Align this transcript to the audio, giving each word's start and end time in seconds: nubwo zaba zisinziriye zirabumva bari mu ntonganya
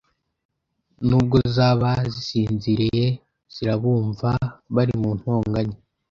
nubwo 1.07 1.37
zaba 1.55 1.89
zisinziriye 2.13 3.07
zirabumva 3.53 4.29
bari 4.75 4.93
mu 5.01 5.09
ntonganya 5.17 5.77